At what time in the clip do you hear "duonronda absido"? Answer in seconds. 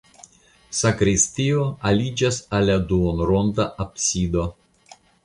2.93-4.49